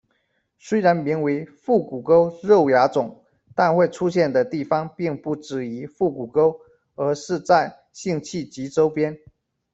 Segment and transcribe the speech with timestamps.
[0.57, 6.59] 虽然名为「腹股沟肉芽肿」，但会出现的地方并不止于腹股沟，
[6.95, 9.19] 而是在性器及周边。